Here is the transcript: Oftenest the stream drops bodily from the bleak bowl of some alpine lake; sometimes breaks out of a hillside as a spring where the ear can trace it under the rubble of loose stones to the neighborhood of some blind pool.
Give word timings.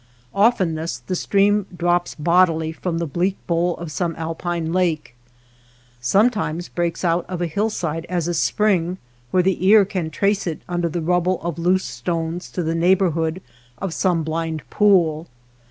Oftenest 0.33 1.05
the 1.05 1.15
stream 1.15 1.67
drops 1.77 2.15
bodily 2.15 2.71
from 2.71 2.97
the 2.97 3.05
bleak 3.05 3.37
bowl 3.45 3.77
of 3.77 3.91
some 3.91 4.15
alpine 4.17 4.73
lake; 4.73 5.13
sometimes 5.99 6.69
breaks 6.69 7.05
out 7.05 7.23
of 7.29 7.39
a 7.39 7.45
hillside 7.45 8.07
as 8.09 8.27
a 8.27 8.33
spring 8.33 8.97
where 9.29 9.43
the 9.43 9.63
ear 9.63 9.85
can 9.85 10.09
trace 10.09 10.47
it 10.47 10.63
under 10.67 10.89
the 10.89 11.03
rubble 11.03 11.39
of 11.43 11.59
loose 11.59 11.85
stones 11.85 12.49
to 12.49 12.63
the 12.63 12.73
neighborhood 12.73 13.43
of 13.77 13.93
some 13.93 14.23
blind 14.23 14.63
pool. 14.71 15.27